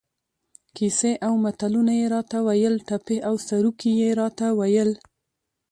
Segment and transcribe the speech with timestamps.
[0.75, 4.91] کیسې او متلونه یې را ته ویل، ټپې او سروکي یې را ته ویل.